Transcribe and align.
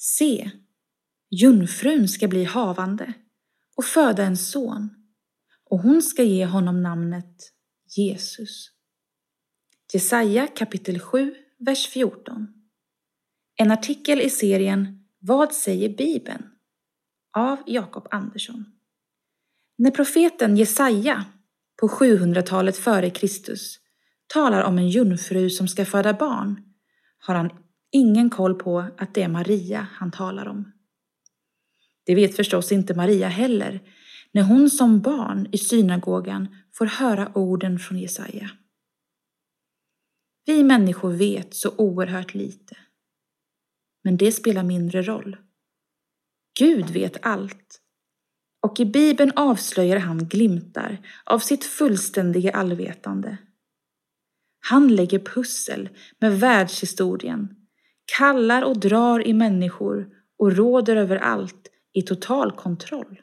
Se, 0.00 0.50
jungfrun 1.30 2.08
ska 2.08 2.28
bli 2.28 2.44
havande 2.44 3.12
och 3.76 3.84
föda 3.84 4.24
en 4.24 4.36
son 4.36 4.90
och 5.64 5.78
hon 5.78 6.02
ska 6.02 6.22
ge 6.22 6.46
honom 6.46 6.82
namnet 6.82 7.52
Jesus. 7.96 8.70
Jesaja 9.92 10.46
kapitel 10.46 11.00
7, 11.00 11.34
vers 11.58 11.88
14. 11.88 12.48
En 13.56 13.70
artikel 13.70 14.20
i 14.20 14.30
serien 14.30 15.08
Vad 15.18 15.52
säger 15.52 15.88
Bibeln? 15.88 16.42
av 17.36 17.58
Jakob 17.66 18.08
Andersson. 18.10 18.64
När 19.78 19.90
profeten 19.90 20.56
Jesaja 20.56 21.24
på 21.80 21.88
700-talet 21.88 22.76
före 22.76 23.10
Kristus 23.10 23.78
talar 24.26 24.62
om 24.62 24.78
en 24.78 24.88
jungfru 24.88 25.50
som 25.50 25.68
ska 25.68 25.84
föda 25.84 26.12
barn 26.14 26.62
har 27.18 27.34
han 27.34 27.50
ingen 27.92 28.30
koll 28.30 28.54
på 28.54 28.84
att 28.98 29.14
det 29.14 29.22
är 29.22 29.28
Maria 29.28 29.86
han 29.92 30.10
talar 30.10 30.48
om. 30.48 30.72
Det 32.06 32.14
vet 32.14 32.36
förstås 32.36 32.72
inte 32.72 32.94
Maria 32.94 33.28
heller 33.28 33.80
när 34.32 34.42
hon 34.42 34.70
som 34.70 35.00
barn 35.00 35.48
i 35.52 35.58
synagogan 35.58 36.56
får 36.74 36.86
höra 36.86 37.32
orden 37.34 37.78
från 37.78 37.98
Jesaja. 37.98 38.50
Vi 40.46 40.62
människor 40.62 41.12
vet 41.12 41.54
så 41.54 41.74
oerhört 41.76 42.34
lite. 42.34 42.76
Men 44.04 44.16
det 44.16 44.32
spelar 44.32 44.62
mindre 44.62 45.02
roll. 45.02 45.36
Gud 46.58 46.90
vet 46.90 47.16
allt. 47.22 47.80
Och 48.60 48.80
i 48.80 48.84
Bibeln 48.84 49.32
avslöjar 49.36 49.98
han 49.98 50.28
glimtar 50.28 50.98
av 51.24 51.38
sitt 51.38 51.64
fullständiga 51.64 52.52
allvetande. 52.52 53.38
Han 54.60 54.94
lägger 54.96 55.18
pussel 55.18 55.88
med 56.18 56.40
världshistorien, 56.40 57.57
kallar 58.16 58.62
och 58.62 58.80
drar 58.80 59.26
i 59.26 59.32
människor 59.32 60.08
och 60.38 60.56
råder 60.56 60.96
över 60.96 61.16
allt 61.16 61.68
i 61.92 62.02
total 62.02 62.52
kontroll. 62.52 63.20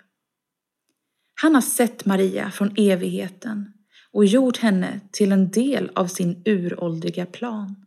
Han 1.42 1.56
har 1.56 1.62
sett 1.62 2.06
Maria 2.06 2.52
från 2.52 2.74
evigheten 2.78 3.74
och 4.12 4.26
gjort 4.26 4.58
henne 4.58 5.00
till 5.12 5.32
en 5.32 5.52
del 5.52 5.92
av 5.96 6.08
sin 6.08 6.42
uråldriga 6.46 7.26
plan. 7.26 7.86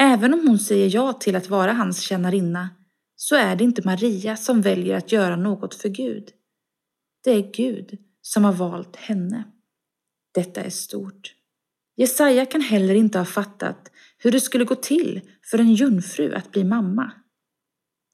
Även 0.00 0.34
om 0.34 0.48
hon 0.48 0.58
säger 0.58 0.94
ja 0.94 1.12
till 1.12 1.36
att 1.36 1.48
vara 1.48 1.72
hans 1.72 2.00
tjänarinna 2.00 2.70
så 3.16 3.36
är 3.36 3.56
det 3.56 3.64
inte 3.64 3.82
Maria 3.84 4.36
som 4.36 4.62
väljer 4.62 4.96
att 4.96 5.12
göra 5.12 5.36
något 5.36 5.74
för 5.74 5.88
Gud. 5.88 6.28
Det 7.24 7.30
är 7.30 7.52
Gud 7.52 7.98
som 8.22 8.44
har 8.44 8.52
valt 8.52 8.96
henne. 8.96 9.44
Detta 10.34 10.60
är 10.60 10.70
stort. 10.70 11.34
Jesaja 11.96 12.46
kan 12.46 12.60
heller 12.60 12.94
inte 12.94 13.18
ha 13.18 13.24
fattat 13.24 13.90
hur 14.18 14.30
det 14.30 14.40
skulle 14.40 14.64
gå 14.64 14.74
till 14.74 15.20
för 15.50 15.58
en 15.58 15.74
jungfru 15.74 16.34
att 16.34 16.50
bli 16.50 16.64
mamma. 16.64 17.12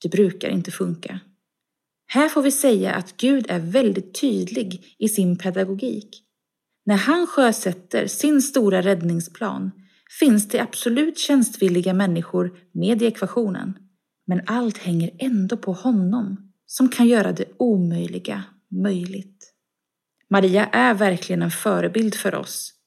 Det 0.02 0.08
brukar 0.08 0.48
inte 0.48 0.70
funka. 0.70 1.20
Här 2.06 2.28
får 2.28 2.42
vi 2.42 2.50
säga 2.50 2.94
att 2.94 3.16
Gud 3.16 3.46
är 3.48 3.58
väldigt 3.58 4.20
tydlig 4.20 4.94
i 4.98 5.08
sin 5.08 5.38
pedagogik. 5.38 6.24
När 6.86 6.96
han 6.96 7.26
sjösätter 7.26 8.06
sin 8.06 8.42
stora 8.42 8.82
räddningsplan 8.82 9.70
finns 10.20 10.48
det 10.48 10.60
absolut 10.60 11.18
tjänstvilliga 11.18 11.94
människor 11.94 12.58
med 12.72 13.02
i 13.02 13.06
ekvationen. 13.06 13.78
Men 14.26 14.42
allt 14.46 14.78
hänger 14.78 15.10
ändå 15.18 15.56
på 15.56 15.72
honom 15.72 16.52
som 16.66 16.88
kan 16.88 17.06
göra 17.06 17.32
det 17.32 17.44
omöjliga 17.56 18.44
möjligt. 18.70 19.52
Maria 20.30 20.66
är 20.66 20.94
verkligen 20.94 21.42
en 21.42 21.50
förebild 21.50 22.14
för 22.14 22.34
oss. 22.34 22.77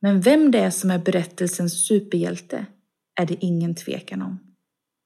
Men 0.00 0.20
vem 0.20 0.50
det 0.50 0.58
är 0.58 0.70
som 0.70 0.90
är 0.90 0.98
berättelsens 0.98 1.86
superhjälte 1.86 2.66
är 3.20 3.26
det 3.26 3.44
ingen 3.44 3.74
tvekan 3.74 4.22
om. 4.22 4.38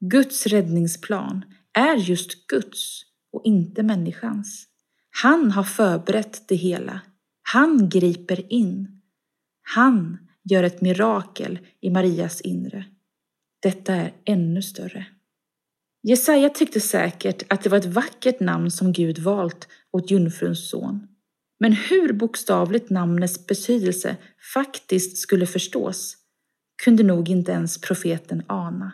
Guds 0.00 0.46
räddningsplan 0.46 1.44
är 1.72 1.96
just 1.96 2.46
Guds 2.46 3.02
och 3.32 3.42
inte 3.44 3.82
människans. 3.82 4.66
Han 5.10 5.50
har 5.50 5.64
förberett 5.64 6.48
det 6.48 6.54
hela. 6.54 7.00
Han 7.42 7.88
griper 7.88 8.52
in. 8.52 9.00
Han 9.62 10.18
gör 10.44 10.62
ett 10.62 10.80
mirakel 10.80 11.58
i 11.80 11.90
Marias 11.90 12.40
inre. 12.40 12.84
Detta 13.62 13.94
är 13.94 14.12
ännu 14.24 14.62
större. 14.62 15.06
Jesaja 16.02 16.48
tyckte 16.48 16.80
säkert 16.80 17.42
att 17.52 17.62
det 17.62 17.70
var 17.70 17.78
ett 17.78 17.84
vackert 17.84 18.40
namn 18.40 18.70
som 18.70 18.92
Gud 18.92 19.18
valt 19.18 19.68
åt 19.90 20.10
jungfruns 20.10 20.70
son. 20.70 21.08
Men 21.62 21.72
hur 21.72 22.12
bokstavligt 22.12 22.90
namnets 22.90 23.46
betydelse 23.46 24.16
faktiskt 24.54 25.18
skulle 25.18 25.46
förstås 25.46 26.16
kunde 26.84 27.02
nog 27.02 27.28
inte 27.28 27.52
ens 27.52 27.80
profeten 27.80 28.42
ana. 28.46 28.92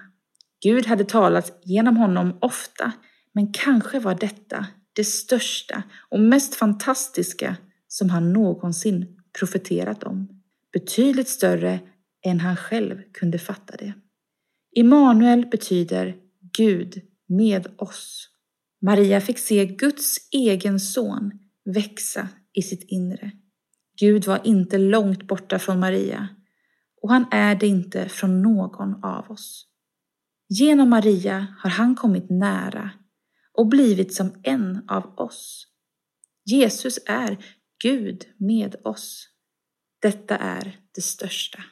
Gud 0.63 0.87
hade 0.87 1.05
talat 1.05 1.61
genom 1.65 1.97
honom 1.97 2.39
ofta, 2.41 2.93
men 3.35 3.53
kanske 3.53 3.99
var 3.99 4.15
detta 4.15 4.67
det 4.93 5.05
största 5.05 5.83
och 6.09 6.21
mest 6.21 6.55
fantastiska 6.55 7.57
som 7.87 8.11
han 8.11 8.33
någonsin 8.33 9.07
profeterat 9.39 10.05
om. 10.05 10.29
Betydligt 10.73 11.29
större 11.29 11.81
än 12.27 12.41
han 12.41 12.57
själv 12.57 13.03
kunde 13.13 13.39
fatta 13.39 13.77
det. 13.77 13.93
Immanuel 14.77 15.47
betyder 15.47 16.17
Gud 16.59 17.03
med 17.29 17.67
oss. 17.77 18.29
Maria 18.83 19.21
fick 19.21 19.39
se 19.39 19.67
Guds 19.67 20.19
egen 20.33 20.81
son 20.81 21.33
växa 21.75 22.29
i 22.59 22.63
sitt 22.63 22.83
inre. 22.83 23.31
Gud 24.01 24.27
var 24.27 24.41
inte 24.45 24.79
långt 24.79 25.23
borta 25.23 25.59
från 25.59 25.81
Maria 25.81 26.29
och 27.03 27.11
han 27.11 27.27
är 27.31 27.55
det 27.55 27.67
inte 27.67 28.09
från 28.09 28.43
någon 28.43 29.05
av 29.05 29.31
oss. 29.31 29.67
Genom 30.49 30.91
Maria 30.91 31.47
har 31.59 31.71
han 31.71 31.97
kommit 31.97 32.31
nära 32.31 32.91
och 33.53 33.67
blivit 33.67 34.15
som 34.15 34.41
en 34.43 34.85
av 34.89 35.19
oss. 35.19 35.67
Jesus 36.45 36.99
är 37.07 37.45
Gud 37.83 38.25
med 38.37 38.77
oss. 38.85 39.29
Detta 40.03 40.37
är 40.37 40.77
det 40.95 41.01
största. 41.01 41.63